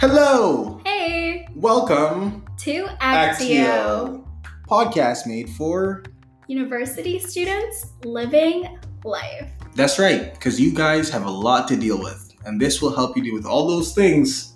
Hello! 0.00 0.80
Hey! 0.84 1.48
Welcome 1.56 2.44
to 2.58 2.86
Actio, 3.00 4.24
podcast 4.68 5.26
made 5.26 5.50
for. 5.50 6.04
University 6.46 7.18
students 7.18 7.94
living 8.04 8.78
life. 9.04 9.50
That's 9.74 9.98
right, 9.98 10.32
because 10.34 10.60
you 10.60 10.72
guys 10.72 11.10
have 11.10 11.26
a 11.26 11.30
lot 11.30 11.66
to 11.66 11.76
deal 11.76 11.98
with, 11.98 12.32
and 12.44 12.60
this 12.60 12.80
will 12.80 12.94
help 12.94 13.16
you 13.16 13.24
deal 13.24 13.34
with 13.34 13.44
all 13.44 13.66
those 13.66 13.92
things 13.92 14.54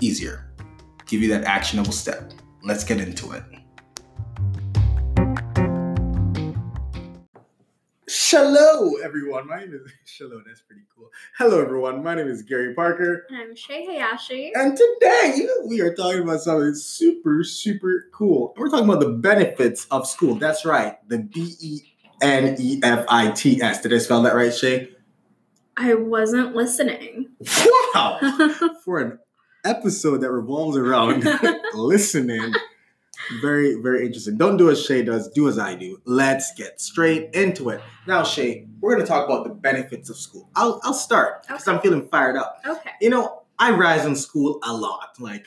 easier. 0.00 0.52
Give 1.06 1.22
you 1.22 1.30
that 1.30 1.44
actionable 1.44 1.92
step. 1.92 2.34
Let's 2.62 2.84
get 2.84 3.00
into 3.00 3.32
it. 3.32 3.42
Hello, 8.32 8.92
everyone. 9.02 9.48
My 9.48 9.58
name 9.58 9.74
is 9.74 9.90
Hello. 10.18 10.40
That's 10.46 10.60
pretty 10.60 10.82
cool. 10.96 11.10
Hello, 11.36 11.60
everyone. 11.60 12.00
My 12.04 12.14
name 12.14 12.28
is 12.28 12.42
Gary 12.42 12.74
Parker, 12.74 13.26
And 13.28 13.36
I'm 13.38 13.56
Shay 13.56 13.84
Hayashi. 13.84 14.52
and 14.54 14.76
today 14.76 15.48
we 15.66 15.80
are 15.80 15.92
talking 15.92 16.22
about 16.22 16.40
something 16.40 16.74
super, 16.76 17.42
super 17.42 18.06
cool. 18.12 18.54
We're 18.56 18.68
talking 18.68 18.84
about 18.88 19.00
the 19.00 19.08
benefits 19.08 19.86
of 19.90 20.06
school. 20.06 20.36
That's 20.36 20.64
right, 20.64 20.96
the 21.08 21.18
B 21.18 21.56
E 21.60 21.80
N 22.22 22.54
E 22.56 22.78
F 22.84 23.04
I 23.08 23.32
T 23.32 23.60
S. 23.60 23.80
Did 23.80 23.92
I 23.92 23.98
spell 23.98 24.22
that 24.22 24.36
right, 24.36 24.54
Shay? 24.54 24.90
I 25.76 25.94
wasn't 25.94 26.54
listening. 26.54 27.30
Wow! 27.94 28.20
For 28.84 29.00
an 29.00 29.18
episode 29.64 30.18
that 30.20 30.30
revolves 30.30 30.76
around 30.76 31.26
listening. 31.74 32.52
Very, 33.40 33.74
very 33.80 34.06
interesting. 34.06 34.36
Don't 34.36 34.56
do 34.56 34.70
as 34.70 34.84
Shay 34.84 35.02
does, 35.02 35.28
do 35.28 35.48
as 35.48 35.58
I 35.58 35.74
do. 35.74 36.00
Let's 36.04 36.52
get 36.54 36.80
straight 36.80 37.30
into 37.34 37.68
it. 37.70 37.80
Now, 38.06 38.24
Shay, 38.24 38.66
we're 38.80 38.94
going 38.94 39.06
to 39.06 39.08
talk 39.08 39.26
about 39.26 39.44
the 39.44 39.50
benefits 39.54 40.10
of 40.10 40.16
school. 40.16 40.48
I'll, 40.56 40.80
I'll 40.82 40.94
start 40.94 41.42
because 41.46 41.66
Okay. 41.66 41.76
I'm 41.76 41.82
feeling 41.82 42.08
fired 42.08 42.36
up. 42.36 42.60
okay. 42.66 42.90
You 43.00 43.10
know, 43.10 43.42
I 43.58 43.70
rise 43.72 44.04
in 44.06 44.16
school 44.16 44.58
a 44.64 44.72
lot. 44.72 45.14
Like, 45.18 45.46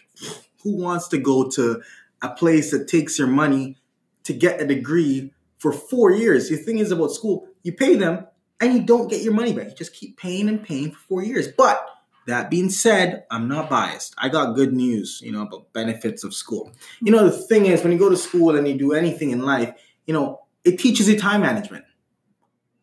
who 0.64 0.78
wants 0.78 1.08
to 1.10 1.18
go 1.18 1.50
to 1.52 1.82
a 2.22 2.30
place 2.30 2.72
that 2.72 2.88
takes 2.88 3.20
your 3.20 3.28
money 3.28 3.78
to 4.24 4.34
get 4.34 4.62
a 4.62 4.66
degree 4.66 5.34
for 5.58 5.72
four 5.74 6.12
years? 6.12 6.50
The 6.50 6.56
thing 6.58 6.78
is 6.80 6.92
about 6.92 7.12
school, 7.12 7.48
you 7.64 7.74
pay 7.74 7.96
them 7.96 8.28
and 8.62 8.74
you 8.74 8.84
don't 8.84 9.10
get 9.10 9.22
your 9.24 9.34
money 9.34 9.52
back. 9.52 9.68
You 9.70 9.76
just 9.76 9.94
keep 9.94 10.18
paying 10.18 10.48
and 10.48 10.64
paying 10.64 10.92
for 10.92 11.00
four 11.10 11.24
years. 11.24 11.48
But 11.50 11.86
that 12.28 12.50
being 12.50 12.70
said, 12.70 13.26
I'm 13.32 13.48
not 13.48 13.70
biased. 13.70 14.16
I 14.18 14.30
got 14.30 14.56
good 14.56 14.74
news, 14.74 15.22
you 15.24 15.32
know, 15.32 15.42
about 15.42 15.72
benefits 15.74 16.24
of 16.24 16.34
school. 16.34 16.72
You 17.02 17.12
know, 17.12 17.24
the 17.24 17.32
thing 17.32 17.66
is, 17.66 17.84
when 17.84 17.92
you 17.92 18.00
go 18.00 18.10
to 18.10 18.18
school 18.18 18.56
and 18.56 18.68
you 18.68 18.78
do 18.78 18.94
anything 18.94 19.32
in 19.32 19.42
life, 19.42 19.74
you 20.06 20.14
know, 20.14 20.42
it 20.64 20.80
teaches 20.80 21.10
you 21.10 21.20
time 21.20 21.42
management. 21.42 21.86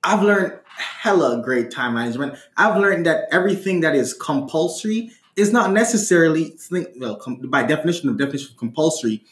I've 0.03 0.23
learned 0.23 0.59
hella 0.65 1.43
great 1.43 1.71
time 1.71 1.95
management. 1.95 2.35
I've 2.57 2.79
learned 2.79 3.07
that 3.07 3.25
everything 3.33 3.81
that 3.81 3.95
is 3.95 4.15
compulsory 4.15 5.11
is 5.37 5.53
not 5.53 5.73
necessarily, 5.73 6.57
well, 6.99 7.17
com- 7.17 7.41
by 7.51 7.63
definition 7.63 8.09
of 8.09 8.19
definition 8.19 8.53
of 8.53 8.57
compulsory, 8.59 9.25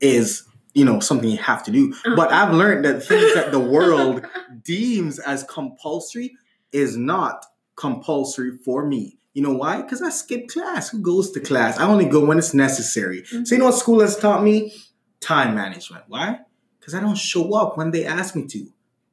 is 0.00 0.44
you 0.74 0.84
know 0.84 1.00
something 1.00 1.30
you 1.30 1.38
have 1.38 1.64
to 1.64 1.70
do. 1.70 1.92
Uh-huh. 1.92 2.16
But 2.16 2.32
I've 2.32 2.52
learned 2.52 2.84
that 2.84 3.02
things 3.02 3.34
that 3.34 3.50
the 3.50 3.60
world 3.60 4.24
deems 4.62 5.18
as 5.18 5.42
compulsory 5.44 6.36
is 6.72 6.96
not 6.96 7.46
compulsory 7.76 8.58
for 8.64 8.84
me. 8.86 9.18
You 9.36 9.42
know 9.42 9.52
why? 9.52 9.82
Because 9.82 10.00
I 10.00 10.08
skip 10.08 10.48
class. 10.48 10.88
Who 10.88 10.98
goes 11.00 11.30
to 11.32 11.40
class? 11.40 11.78
I 11.78 11.86
only 11.86 12.06
go 12.06 12.24
when 12.24 12.38
it's 12.38 12.54
necessary. 12.54 13.22
So 13.26 13.54
you 13.54 13.58
know 13.58 13.66
what 13.66 13.74
school 13.74 14.00
has 14.00 14.16
taught 14.16 14.42
me? 14.42 14.72
Time 15.20 15.54
management. 15.54 16.04
Why? 16.08 16.38
Because 16.80 16.94
I 16.94 17.00
don't 17.00 17.18
show 17.18 17.52
up 17.52 17.76
when 17.76 17.90
they 17.90 18.06
ask 18.06 18.34
me 18.34 18.46
to. 18.46 18.66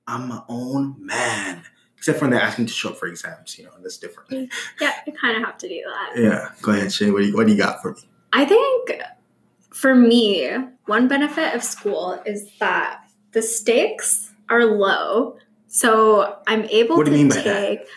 I'm 0.07 0.29
my 0.29 0.41
own 0.47 0.95
man. 0.97 1.63
Except 1.97 2.21
when 2.21 2.29
they 2.29 2.37
ask 2.37 2.57
me 2.57 2.63
to 2.63 2.71
show 2.71 2.91
up 2.91 2.95
for 2.95 3.07
exams. 3.07 3.59
You 3.59 3.65
know, 3.65 3.71
that's 3.81 3.97
different. 3.97 4.29
Mm, 4.29 4.49
yeah, 4.79 4.93
you 5.05 5.11
kind 5.11 5.35
of 5.35 5.43
have 5.43 5.57
to 5.57 5.67
do 5.67 5.81
that. 5.83 6.13
Yeah. 6.17 6.49
Go 6.61 6.71
ahead, 6.71 6.93
Shay. 6.93 7.11
What 7.11 7.19
do 7.19 7.25
you, 7.25 7.35
what 7.35 7.45
do 7.45 7.51
you 7.51 7.57
got 7.57 7.81
for 7.81 7.91
me? 7.91 7.99
I 8.31 8.45
think 8.45 8.91
for 9.73 9.93
me, 9.93 10.49
one 10.85 11.09
benefit 11.09 11.53
of 11.53 11.65
school 11.65 12.23
is 12.25 12.49
that 12.59 13.01
the 13.33 13.41
stakes 13.41 14.31
are 14.47 14.63
low. 14.63 15.35
So 15.67 16.37
I'm 16.47 16.63
able 16.65 16.95
What 16.95 17.07
do 17.07 17.11
to 17.11 17.17
you 17.17 17.25
mean 17.25 17.29
by 17.29 17.41
that? 17.41 17.87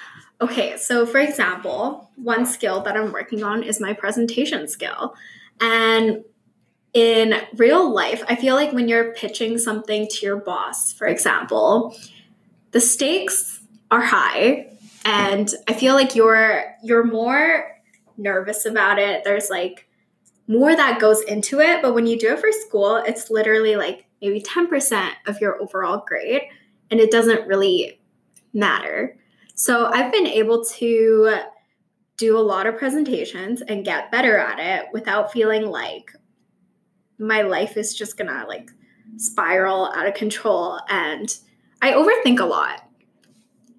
Okay, 0.41 0.77
so 0.77 1.07
for 1.07 1.19
example, 1.19 2.11
one 2.17 2.45
skill 2.45 2.83
that 2.83 2.97
I'm 2.97 3.13
working 3.13 3.43
on 3.43 3.63
is 3.63 3.81
my 3.81 3.95
presentation 3.95 4.69
skill. 4.69 5.15
And 5.61 6.25
in 6.93 7.35
real 7.57 7.91
life, 7.91 8.23
I 8.29 8.37
feel 8.37 8.55
like 8.55 8.73
when 8.73 8.89
you're 8.89 9.15
pitching 9.15 9.59
something 9.59 10.07
to 10.09 10.27
your 10.27 10.37
boss, 10.37 10.93
for 10.93 11.07
example, 11.07 11.97
the 12.73 12.81
stakes 12.81 13.61
are 13.91 14.03
high 14.03 14.67
and 15.05 15.55
I 15.69 15.73
feel 15.73 15.95
like 15.95 16.15
you're 16.15 16.65
you're 16.83 17.05
more 17.05 17.71
nervous 18.19 18.67
about 18.67 18.99
it. 18.99 19.25
There's 19.25 19.49
like 19.51 19.89
more 20.49 20.75
that 20.75 21.01
goes 21.01 21.23
into 21.23 21.61
it, 21.61 21.81
but 21.83 21.95
when 21.95 22.07
you 22.07 22.19
do 22.19 22.33
it 22.33 22.41
for 22.41 22.53
school, 22.53 22.97
it's 22.97 23.31
literally 23.31 23.77
like 23.77 24.07
maybe 24.21 24.41
10% 24.41 25.11
of 25.27 25.41
your 25.41 25.61
overall 25.61 26.05
grade 26.07 26.43
and 26.91 27.01
it 27.01 27.11
doesn't 27.11 27.47
really 27.47 28.01
matter. 28.53 29.17
So 29.57 29.87
I've 29.87 30.13
been 30.13 30.27
able 30.27 30.65
to 30.65 31.39
do 32.19 32.39
a 32.39 32.41
lot 32.41 32.67
of 32.67 32.77
presentations 32.77 33.63
and 33.63 33.85
get 33.85 34.13
better 34.13 34.37
at 34.37 34.59
it 34.59 34.89
without 34.93 35.33
feeling 35.33 35.67
like 35.67 36.13
my 37.19 37.41
life 37.41 37.79
is 37.79 37.95
just 37.95 38.19
gonna 38.19 38.45
like 38.47 38.71
spiral 39.17 39.87
out 39.95 40.07
of 40.07 40.13
control 40.13 40.79
and 40.91 41.35
I 41.81 41.93
overthink 41.93 42.39
a 42.39 42.45
lot. 42.45 42.87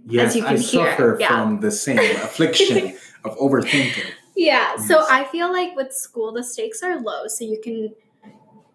Yes, 0.07 0.35
you 0.35 0.43
I 0.43 0.53
can 0.53 0.57
hear, 0.57 0.91
suffer 0.91 1.17
yeah. 1.19 1.27
from 1.27 1.59
the 1.59 1.69
same 1.69 1.99
affliction 1.99 2.97
of 3.23 3.37
overthinking. 3.37 4.09
Yeah, 4.35 4.77
so 4.77 5.05
I 5.07 5.25
feel 5.25 5.51
like 5.51 5.75
with 5.75 5.93
school 5.93 6.31
the 6.31 6.43
stakes 6.43 6.81
are 6.81 6.99
low 6.99 7.27
so 7.27 7.45
you 7.45 7.59
can 7.63 7.93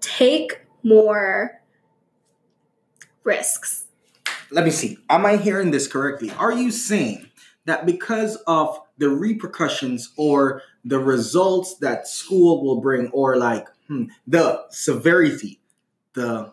take 0.01 0.61
more 0.85 1.61
risks. 3.25 3.87
Let 4.53 4.65
me 4.65 4.71
see. 4.71 4.99
Am 5.09 5.25
I 5.25 5.37
hearing 5.37 5.71
this 5.71 5.87
correctly? 5.87 6.31
Are 6.39 6.53
you 6.53 6.71
saying 6.71 7.27
that 7.65 7.87
because 7.87 8.37
of 8.47 8.79
the 8.99 9.09
repercussions 9.09 10.13
or 10.17 10.63
the 10.85 10.99
results 10.99 11.77
that 11.79 12.07
school 12.07 12.63
will 12.65 12.81
bring, 12.81 13.09
or 13.09 13.37
like 13.37 13.67
hmm, 13.89 14.05
the 14.27 14.63
severity, 14.71 15.61
the 16.15 16.53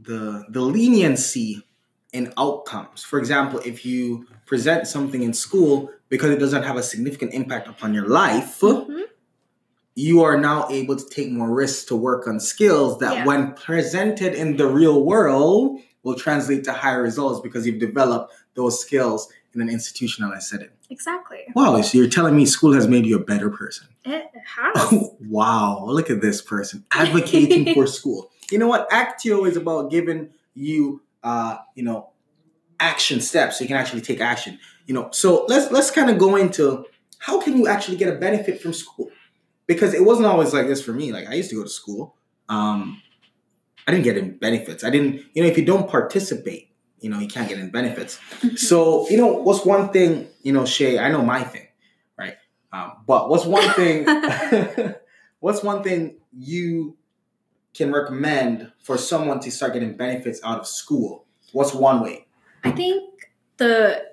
the 0.00 0.44
the 0.48 0.60
leniency 0.60 1.62
in 2.12 2.32
outcomes? 2.36 3.04
For 3.04 3.18
example, 3.18 3.60
if 3.64 3.84
you 3.86 4.26
present 4.46 4.86
something 4.88 5.22
in 5.22 5.32
school 5.32 5.90
because 6.08 6.30
it 6.30 6.38
doesn't 6.38 6.62
have 6.64 6.76
a 6.76 6.82
significant 6.82 7.34
impact 7.34 7.68
upon 7.68 7.94
your 7.94 8.08
life, 8.08 8.60
Mhm. 8.60 9.02
you 9.94 10.22
are 10.22 10.40
now 10.40 10.66
able 10.70 10.96
to 10.96 11.04
take 11.08 11.30
more 11.30 11.50
risks 11.54 11.84
to 11.84 11.96
work 11.96 12.26
on 12.26 12.40
skills 12.40 12.98
that 12.98 13.14
Yeah. 13.14 13.24
when 13.26 13.52
presented 13.52 14.32
in 14.34 14.56
the 14.56 14.66
real 14.66 15.02
world 15.04 15.80
will 16.02 16.14
translate 16.14 16.64
to 16.64 16.72
higher 16.72 17.02
results 17.02 17.40
because 17.40 17.66
you've 17.66 17.80
developed 17.80 18.32
those 18.54 18.80
skills 18.80 19.28
in 19.54 19.60
an 19.60 19.68
institutionalized 19.68 20.48
setting. 20.48 20.68
Exactly. 20.90 21.40
Wow, 21.54 21.80
so 21.82 21.98
you're 21.98 22.08
telling 22.08 22.36
me 22.36 22.46
school 22.46 22.72
has 22.72 22.86
made 22.86 23.06
you 23.06 23.16
a 23.16 23.24
better 23.24 23.50
person. 23.50 23.88
It 24.04 24.26
has. 24.56 24.72
Oh, 24.76 25.16
wow, 25.20 25.84
look 25.86 26.10
at 26.10 26.20
this 26.20 26.40
person 26.40 26.84
advocating 26.92 27.74
for 27.74 27.86
school. 27.98 28.30
You 28.50 28.58
know 28.58 28.68
what? 28.68 28.88
Actio 28.90 29.46
is 29.46 29.56
about 29.56 29.90
giving 29.90 30.30
you 30.54 31.02
uh, 31.22 31.58
you 31.74 31.82
know, 31.82 32.10
action 32.80 33.20
steps 33.20 33.58
so 33.58 33.64
you 33.64 33.68
can 33.68 33.76
actually 33.76 34.00
take 34.00 34.20
action. 34.20 34.58
You 34.86 34.94
know, 34.94 35.08
so 35.12 35.44
let's 35.48 35.70
let's 35.70 35.90
kind 35.90 36.10
of 36.10 36.18
go 36.18 36.36
into 36.36 36.86
how 37.18 37.40
can 37.40 37.56
you 37.56 37.68
actually 37.68 37.96
get 37.96 38.08
a 38.08 38.16
benefit 38.18 38.60
from 38.60 38.72
school? 38.72 39.10
Because 39.66 39.92
it 39.92 40.04
wasn't 40.04 40.26
always 40.26 40.54
like 40.54 40.66
this 40.66 40.82
for 40.82 40.92
me. 40.92 41.12
Like 41.12 41.28
I 41.28 41.34
used 41.34 41.50
to 41.50 41.56
go 41.56 41.62
to 41.62 41.68
school. 41.68 42.16
Um, 42.48 43.02
I 43.88 43.90
didn't 43.90 44.04
get 44.04 44.18
any 44.18 44.28
benefits. 44.28 44.84
I 44.84 44.90
didn't, 44.90 45.24
you 45.32 45.42
know, 45.42 45.48
if 45.48 45.56
you 45.56 45.64
don't 45.64 45.88
participate, 45.88 46.68
you 47.00 47.08
know, 47.08 47.18
you 47.18 47.26
can't 47.26 47.48
get 47.48 47.56
any 47.56 47.70
benefits. 47.70 48.20
So, 48.56 49.08
you 49.08 49.16
know, 49.16 49.28
what's 49.28 49.64
one 49.64 49.88
thing, 49.94 50.28
you 50.42 50.52
know, 50.52 50.66
Shay, 50.66 50.98
I 50.98 51.10
know 51.10 51.22
my 51.22 51.42
thing, 51.42 51.68
right? 52.18 52.36
Um, 52.70 52.98
but 53.06 53.30
what's 53.30 53.46
one 53.46 53.66
thing, 53.70 54.04
what's 55.40 55.62
one 55.62 55.82
thing 55.82 56.16
you 56.38 56.98
can 57.72 57.90
recommend 57.90 58.70
for 58.78 58.98
someone 58.98 59.40
to 59.40 59.50
start 59.50 59.72
getting 59.72 59.96
benefits 59.96 60.38
out 60.44 60.60
of 60.60 60.66
school? 60.66 61.24
What's 61.52 61.72
one 61.72 62.02
way? 62.02 62.26
I 62.64 62.72
think 62.72 63.30
the 63.56 64.04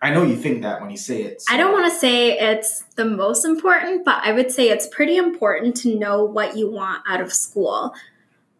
I 0.00 0.10
know 0.10 0.24
you 0.24 0.36
think 0.36 0.62
that 0.62 0.80
when 0.80 0.90
you 0.90 0.96
say 0.96 1.22
it. 1.22 1.42
so- 1.42 1.54
I 1.54 1.56
don't 1.56 1.72
want 1.72 1.92
to 1.92 1.96
say 1.96 2.36
it's 2.36 2.82
the 2.96 3.04
most 3.04 3.44
important, 3.44 4.04
but 4.04 4.20
I 4.24 4.32
would 4.32 4.50
say 4.50 4.68
it's 4.68 4.88
pretty 4.88 5.16
important 5.16 5.76
to 5.82 5.96
know 5.96 6.24
what 6.24 6.56
you 6.56 6.68
want 6.68 7.04
out 7.06 7.20
of 7.20 7.32
school. 7.32 7.94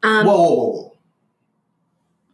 Um, 0.03 0.27
Whoa, 0.27 0.37
whoa, 0.37 0.45
whoa, 0.49 0.71
whoa. 0.73 0.97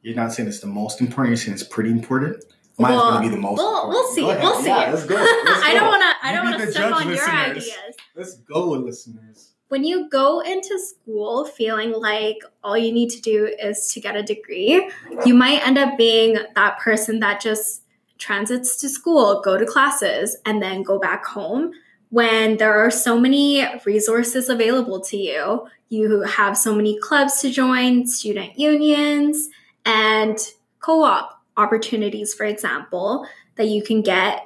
You're 0.03 0.17
not 0.17 0.33
saying 0.33 0.49
it's 0.49 0.61
the 0.61 0.67
most 0.67 1.01
important. 1.01 1.29
You're 1.31 1.37
saying 1.37 1.55
it's 1.55 1.63
pretty 1.65 1.91
important. 1.91 2.45
Mine's 2.79 2.95
Well, 2.95 3.11
gonna 3.11 3.29
be 3.29 3.35
the 3.35 3.41
most. 3.41 3.59
we'll- 3.59 3.69
important. 3.69 3.91
we'll 3.91 4.13
see, 4.15 4.23
we'll 4.23 4.61
see. 4.63 4.69
Yeah, 4.69 4.91
let's 4.93 5.05
go. 5.05 5.15
Let's 5.17 5.63
I 5.65 5.73
go. 5.73 5.81
don't 5.81 5.89
want 5.89 6.03
to. 6.03 6.27
I 6.27 6.33
don't 6.33 6.45
want 6.51 6.61
to 6.63 6.71
step 6.71 6.93
on 6.93 7.03
your 7.09 7.17
listeners. 7.17 7.35
ideas. 7.51 7.97
Let's 8.15 8.35
go, 8.37 8.65
listeners. 8.71 9.53
When 9.69 9.85
you 9.85 10.09
go 10.09 10.41
into 10.41 10.79
school 10.79 11.45
feeling 11.45 11.93
like 11.93 12.37
all 12.65 12.79
you 12.79 12.91
need 12.93 13.11
to 13.11 13.21
do 13.21 13.47
is 13.61 13.93
to 13.93 14.01
get 14.01 14.17
a 14.17 14.23
degree, 14.23 14.91
you 15.27 15.35
might 15.35 15.67
end 15.67 15.77
up 15.77 15.99
being 15.99 16.39
that 16.55 16.79
person 16.79 17.19
that 17.21 17.41
just 17.43 17.83
transits 18.17 18.77
to 18.81 18.89
school, 18.89 19.43
go 19.45 19.59
to 19.59 19.67
classes, 19.67 20.37
and 20.47 20.63
then 20.63 20.83
go 20.85 20.99
back 20.99 21.27
home. 21.27 21.73
When 22.11 22.57
there 22.57 22.75
are 22.75 22.91
so 22.91 23.19
many 23.19 23.65
resources 23.85 24.49
available 24.49 25.01
to 25.01 25.17
you. 25.17 25.69
You 25.89 26.23
have 26.23 26.57
so 26.57 26.75
many 26.75 26.99
clubs 26.99 27.41
to 27.41 27.51
join, 27.51 28.07
student 28.07 28.59
unions, 28.59 29.49
and 29.85 30.39
co 30.81 31.03
op 31.03 31.43
opportunities, 31.57 32.35
for 32.35 32.45
example, 32.45 33.27
that 33.57 33.67
you 33.67 33.83
can 33.83 34.03
get 34.03 34.45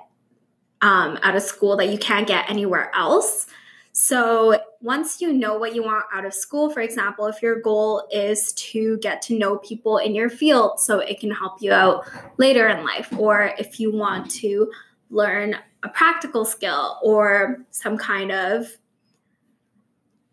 um, 0.81 1.19
out 1.23 1.37
of 1.37 1.43
school 1.43 1.77
that 1.77 1.91
you 1.91 1.99
can't 1.99 2.27
get 2.27 2.51
anywhere 2.51 2.91
else. 2.95 3.47
So, 3.93 4.59
once 4.81 5.21
you 5.21 5.33
know 5.33 5.59
what 5.59 5.75
you 5.75 5.83
want 5.83 6.07
out 6.13 6.25
of 6.25 6.33
school, 6.33 6.71
for 6.71 6.81
example, 6.81 7.27
if 7.27 7.43
your 7.43 7.61
goal 7.61 8.09
is 8.11 8.53
to 8.55 8.99
get 8.99 9.21
to 9.23 9.39
know 9.39 9.59
people 9.59 9.99
in 9.99 10.15
your 10.15 10.31
field 10.31 10.81
so 10.81 10.99
it 10.99 11.21
can 11.21 11.31
help 11.31 11.61
you 11.61 11.73
out 11.73 12.09
later 12.39 12.67
in 12.69 12.85
life, 12.85 13.13
or 13.17 13.53
if 13.59 13.79
you 13.79 13.93
want 13.93 14.31
to 14.31 14.73
learn 15.11 15.57
a 15.83 15.89
practical 15.89 16.45
skill 16.45 16.99
or 17.03 17.65
some 17.71 17.99
kind 17.99 18.31
of 18.33 18.67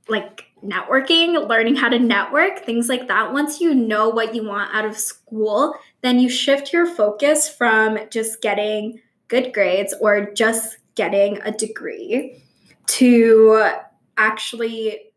like 0.07 0.45
networking, 0.63 1.47
learning 1.47 1.75
how 1.75 1.89
to 1.89 1.99
network, 1.99 2.65
things 2.65 2.89
like 2.89 3.07
that. 3.07 3.31
Once 3.31 3.61
you 3.61 3.73
know 3.73 4.09
what 4.09 4.35
you 4.35 4.43
want 4.43 4.73
out 4.73 4.85
of 4.85 4.97
school, 4.97 5.75
then 6.01 6.19
you 6.19 6.29
shift 6.29 6.73
your 6.73 6.85
focus 6.85 7.49
from 7.49 7.97
just 8.09 8.41
getting 8.41 8.99
good 9.27 9.53
grades 9.53 9.93
or 10.01 10.31
just 10.33 10.77
getting 10.95 11.41
a 11.43 11.51
degree 11.51 12.41
to 12.87 13.71
actually 14.17 15.11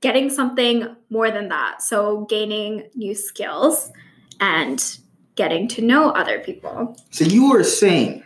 getting 0.00 0.28
something 0.30 0.96
more 1.08 1.30
than 1.30 1.48
that. 1.48 1.82
So, 1.82 2.26
gaining 2.26 2.88
new 2.94 3.14
skills 3.14 3.92
and 4.40 4.98
getting 5.36 5.68
to 5.68 5.82
know 5.82 6.10
other 6.10 6.40
people. 6.40 6.96
So, 7.10 7.24
you 7.24 7.50
were 7.50 7.64
saying 7.64 8.22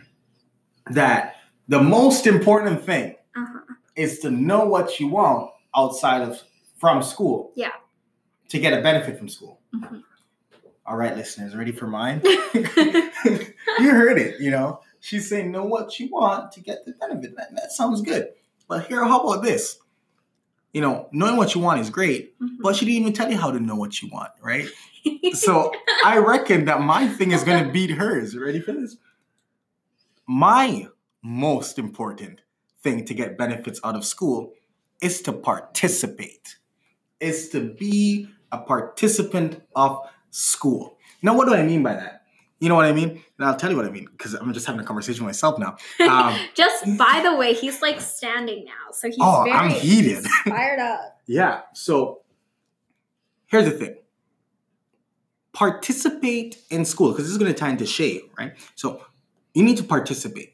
that 0.91 1.35
the 1.67 1.81
most 1.81 2.27
important 2.27 2.83
thing 2.85 3.15
Uh-huh. 3.35 3.59
is 3.95 4.19
to 4.19 4.31
know 4.31 4.65
what 4.65 4.99
you 4.99 5.07
want 5.07 5.49
outside 5.75 6.21
of 6.21 6.41
from 6.79 7.01
school. 7.03 7.51
Yeah. 7.55 7.71
To 8.49 8.59
get 8.59 8.77
a 8.77 8.81
benefit 8.81 9.17
from 9.17 9.27
school. 9.29 9.59
Mhm. 9.73 10.03
All 10.85 10.95
right, 10.95 11.15
listeners, 11.17 11.55
ready 11.55 11.71
for 11.71 11.87
mine? 11.87 12.21
you 12.53 13.91
heard 13.91 14.17
it, 14.19 14.39
you 14.39 14.51
know. 14.51 14.81
She's 14.99 15.29
saying 15.29 15.51
know 15.51 15.65
what 15.65 15.99
you 15.99 16.09
want 16.11 16.51
to 16.53 16.61
get 16.61 16.85
the 16.85 16.93
benefit. 16.93 17.35
That, 17.35 17.53
that 17.55 17.71
sounds 17.71 18.01
good. 18.01 18.29
But 18.67 18.87
here, 18.87 19.03
how 19.03 19.19
about 19.21 19.43
this? 19.43 19.77
You 20.73 20.81
know, 20.81 21.07
knowing 21.11 21.37
what 21.37 21.55
you 21.55 21.61
want 21.61 21.79
is 21.79 21.89
great, 21.89 22.37
Mhm. 22.39 22.57
but 22.59 22.75
she 22.75 22.85
didn't 22.85 23.01
even 23.01 23.13
tell 23.13 23.31
you 23.31 23.37
how 23.37 23.51
to 23.51 23.59
know 23.59 23.75
what 23.75 24.01
you 24.01 24.09
want, 24.11 24.31
right? 24.41 24.67
So 25.33 25.71
I 26.03 26.17
reckon 26.17 26.65
that 26.65 26.81
my 26.81 27.07
thing 27.07 27.31
is 27.31 27.43
going 27.43 27.63
to 27.65 27.71
beat 27.71 27.91
hers. 27.91 28.35
Ready 28.35 28.59
for 28.59 28.71
this? 28.73 28.97
My 30.27 30.87
most 31.21 31.77
important 31.79 32.41
thing 32.81 33.05
to 33.05 33.13
get 33.13 33.37
benefits 33.37 33.79
out 33.83 33.95
of 33.95 34.05
school 34.05 34.53
is 35.01 35.21
to 35.23 35.33
participate, 35.33 36.57
is 37.19 37.49
to 37.49 37.73
be 37.73 38.29
a 38.51 38.57
participant 38.59 39.61
of 39.75 39.99
school. 40.31 40.97
Now, 41.21 41.35
what 41.35 41.47
do 41.47 41.53
I 41.53 41.63
mean 41.63 41.83
by 41.83 41.93
that? 41.93 42.23
You 42.59 42.69
know 42.69 42.75
what 42.75 42.85
I 42.85 42.93
mean? 42.93 43.21
And 43.37 43.47
I'll 43.47 43.55
tell 43.57 43.69
you 43.69 43.75
what 43.75 43.85
I 43.85 43.89
mean 43.89 44.07
because 44.11 44.33
I'm 44.33 44.53
just 44.53 44.65
having 44.65 44.79
a 44.79 44.83
conversation 44.85 45.25
with 45.25 45.29
myself 45.35 45.59
now. 45.59 45.75
Um, 46.09 46.39
Just 46.55 46.85
by 46.97 47.21
the 47.23 47.35
way, 47.35 47.53
he's 47.53 47.81
like 47.81 47.99
standing 47.99 48.63
now, 48.65 48.91
so 48.93 49.07
he's 49.07 49.17
Oh, 49.19 49.43
very 49.43 49.55
I'm 49.57 49.69
heated. 49.71 50.25
fired 50.45 50.79
up. 50.79 51.19
Yeah. 51.27 51.61
So 51.73 52.21
here's 53.47 53.65
the 53.65 53.71
thing. 53.71 53.95
Participate 55.51 56.57
in 56.69 56.85
school 56.85 57.11
because 57.11 57.25
this 57.25 57.31
is 57.33 57.37
going 57.37 57.53
to 57.53 57.57
tie 57.57 57.69
into 57.69 57.85
Shay, 57.85 58.21
right? 58.37 58.53
So 58.75 59.01
you 59.55 59.63
need 59.63 59.77
to 59.77 59.83
participate. 59.83 60.53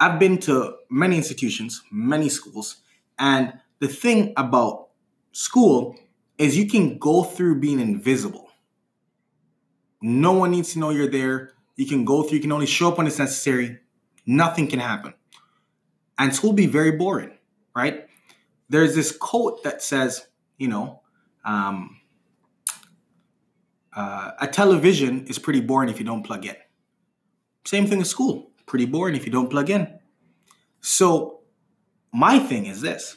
I've 0.00 0.18
been 0.18 0.38
to 0.38 0.76
many 0.88 1.16
institutions, 1.16 1.82
many 1.90 2.30
schools, 2.30 2.78
and 3.18 3.52
the 3.80 3.88
thing 3.88 4.32
about 4.38 4.88
school 5.32 5.96
is 6.38 6.56
you 6.56 6.66
can 6.66 6.96
go 6.98 7.22
through 7.22 7.60
being 7.60 7.80
invisible. 7.80 8.48
No 10.00 10.32
one 10.32 10.50
needs 10.50 10.72
to 10.72 10.78
know 10.78 10.90
you're 10.90 11.10
there. 11.10 11.50
You 11.76 11.86
can 11.86 12.06
go 12.06 12.22
through, 12.22 12.36
you 12.36 12.42
can 12.42 12.52
only 12.52 12.66
show 12.66 12.88
up 12.88 12.98
when 12.98 13.06
it's 13.06 13.18
necessary. 13.18 13.80
Nothing 14.24 14.66
can 14.66 14.80
happen. 14.80 15.12
And 16.18 16.34
school 16.34 16.54
be 16.54 16.66
very 16.66 16.92
boring, 16.92 17.36
right? 17.74 18.06
there's 18.68 18.94
this 18.94 19.12
quote 19.12 19.62
that 19.64 19.82
says, 19.82 20.26
you 20.58 20.68
know, 20.68 21.00
um, 21.44 22.00
uh, 23.94 24.32
a 24.40 24.46
television 24.46 25.26
is 25.26 25.38
pretty 25.38 25.60
boring 25.60 25.88
if 25.88 25.98
you 25.98 26.04
don't 26.04 26.22
plug 26.22 26.44
in. 26.44 26.56
Same 27.66 27.86
thing 27.86 27.98
with 27.98 28.06
school, 28.06 28.50
pretty 28.64 28.86
boring 28.86 29.16
if 29.16 29.26
you 29.26 29.32
don't 29.32 29.50
plug 29.50 29.70
in. 29.70 29.98
So, 30.80 31.40
my 32.12 32.38
thing 32.38 32.66
is 32.66 32.80
this 32.80 33.16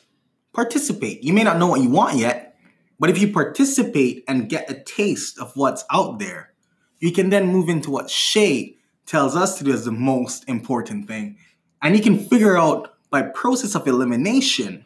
participate. 0.53 1.23
You 1.23 1.33
may 1.33 1.43
not 1.43 1.57
know 1.57 1.67
what 1.67 1.81
you 1.81 1.89
want 1.89 2.17
yet, 2.17 2.57
but 2.99 3.09
if 3.09 3.19
you 3.19 3.31
participate 3.31 4.23
and 4.27 4.49
get 4.49 4.69
a 4.69 4.83
taste 4.83 5.39
of 5.39 5.55
what's 5.55 5.85
out 5.91 6.19
there, 6.19 6.51
you 6.99 7.11
can 7.11 7.29
then 7.29 7.47
move 7.47 7.69
into 7.69 7.91
what 7.91 8.09
Shay 8.09 8.75
tells 9.05 9.35
us 9.35 9.57
to 9.57 9.63
do 9.63 9.71
as 9.71 9.85
the 9.85 9.91
most 9.91 10.49
important 10.49 11.07
thing. 11.07 11.37
And 11.81 11.95
you 11.95 12.01
can 12.01 12.17
figure 12.17 12.57
out 12.57 12.95
by 13.09 13.21
process 13.21 13.75
of 13.75 13.87
elimination 13.87 14.85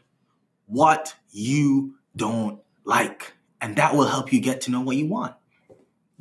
what 0.68 1.16
you 1.32 1.96
don't 2.16 2.60
like. 2.84 3.34
And 3.62 3.78
that 3.78 3.96
will 3.96 4.08
help 4.08 4.32
you 4.32 4.40
get 4.42 4.62
to 4.62 4.72
know 4.72 4.82
what 4.82 4.98
you 4.98 5.08
want. 5.08 5.36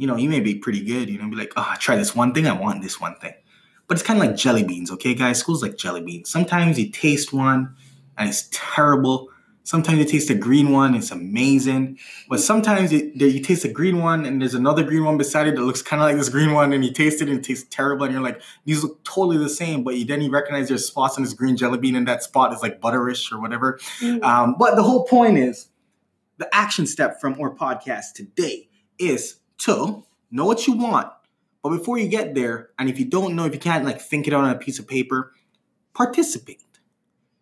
You 0.02 0.08
know, 0.08 0.16
you 0.16 0.28
may 0.28 0.40
be 0.40 0.56
pretty 0.56 0.82
good, 0.84 1.08
you 1.08 1.16
know, 1.16 1.28
be 1.28 1.36
like, 1.36 1.52
oh, 1.56 1.64
I 1.64 1.76
try 1.76 1.94
this 1.94 2.12
one 2.12 2.34
thing, 2.34 2.48
I 2.48 2.52
want 2.54 2.82
this 2.82 3.00
one 3.00 3.14
thing. 3.20 3.34
But 3.86 3.98
it's 3.98 4.02
kind 4.02 4.20
of 4.20 4.26
like 4.26 4.36
jelly 4.36 4.64
beans, 4.64 4.90
okay, 4.90 5.14
guys? 5.14 5.38
School's 5.38 5.62
like 5.62 5.76
jelly 5.76 6.00
beans. 6.00 6.28
Sometimes 6.28 6.76
you 6.76 6.90
taste 6.90 7.32
one 7.32 7.76
and 8.18 8.28
it's 8.28 8.48
terrible. 8.50 9.28
Sometimes 9.62 10.00
you 10.00 10.04
taste 10.04 10.28
a 10.28 10.34
green 10.34 10.72
one, 10.72 10.96
it's 10.96 11.12
amazing. 11.12 12.00
But 12.28 12.40
sometimes 12.40 12.92
you, 12.92 13.12
you 13.14 13.40
taste 13.40 13.64
a 13.64 13.68
green 13.68 13.98
one 13.98 14.26
and 14.26 14.40
there's 14.40 14.54
another 14.54 14.82
green 14.82 15.04
one 15.04 15.18
beside 15.18 15.46
it 15.46 15.54
that 15.54 15.62
looks 15.62 15.82
kind 15.82 16.02
of 16.02 16.08
like 16.08 16.16
this 16.16 16.28
green 16.28 16.52
one 16.52 16.72
and 16.72 16.84
you 16.84 16.92
taste 16.92 17.22
it 17.22 17.28
and 17.28 17.38
it 17.38 17.44
tastes 17.44 17.68
terrible 17.70 18.02
and 18.02 18.12
you're 18.12 18.24
like, 18.24 18.42
these 18.64 18.82
look 18.82 19.04
totally 19.04 19.38
the 19.38 19.48
same, 19.48 19.84
but 19.84 19.94
you 19.94 20.04
then 20.04 20.20
you 20.20 20.32
recognize 20.32 20.66
there's 20.66 20.84
spots 20.84 21.16
on 21.16 21.22
this 21.22 21.32
green 21.32 21.56
jelly 21.56 21.78
bean 21.78 21.94
and 21.94 22.08
that 22.08 22.24
spot 22.24 22.52
is 22.52 22.60
like 22.60 22.80
butterish 22.80 23.30
or 23.30 23.40
whatever. 23.40 23.78
Mm. 24.00 24.20
Um, 24.24 24.56
but 24.58 24.74
the 24.74 24.82
whole 24.82 25.04
point 25.04 25.38
is 25.38 25.68
the 26.38 26.52
action 26.52 26.88
step 26.88 27.20
from 27.20 27.40
our 27.40 27.54
podcast 27.54 28.14
today 28.16 28.68
is 28.98 29.36
to 29.64 30.04
know 30.30 30.44
what 30.44 30.66
you 30.66 30.74
want. 30.74 31.12
But 31.62 31.70
before 31.70 31.98
you 31.98 32.08
get 32.08 32.34
there, 32.34 32.70
and 32.78 32.88
if 32.88 32.98
you 32.98 33.04
don't 33.04 33.36
know, 33.36 33.44
if 33.44 33.54
you 33.54 33.60
can't 33.60 33.84
like 33.84 34.00
think 34.00 34.26
it 34.26 34.34
out 34.34 34.44
on 34.44 34.50
a 34.50 34.58
piece 34.58 34.78
of 34.78 34.88
paper, 34.88 35.32
participate. 35.94 36.58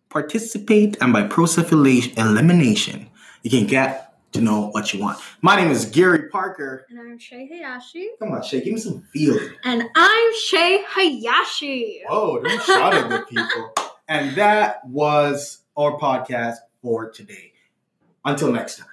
Participate, 0.09 0.97
and 1.01 1.13
by 1.13 1.23
process 1.23 1.71
elimination, 1.71 3.09
you 3.43 3.49
can 3.49 3.65
get 3.65 4.13
to 4.33 4.41
know 4.41 4.67
what 4.71 4.93
you 4.93 4.99
want. 4.99 5.19
My 5.41 5.55
name 5.55 5.71
is 5.71 5.85
Gary 5.85 6.29
Parker. 6.29 6.85
And 6.89 6.99
I'm 6.99 7.17
Shay 7.17 7.47
Hayashi. 7.47 8.09
Come 8.19 8.31
on, 8.33 8.43
Shay, 8.43 8.61
give 8.61 8.73
me 8.73 8.79
some 8.79 9.01
feeling. 9.13 9.53
And 9.63 9.83
I'm 9.95 10.33
Shay 10.43 10.83
Hayashi. 10.87 12.03
Oh, 12.09 12.39
don't 12.41 12.61
shout 12.61 12.93
at 12.93 13.09
the 13.09 13.25
people. 13.29 13.73
And 14.07 14.35
that 14.35 14.85
was 14.85 15.63
our 15.77 15.97
podcast 15.97 16.57
for 16.81 17.09
today. 17.09 17.53
Until 18.23 18.51
next 18.51 18.77
time. 18.77 18.90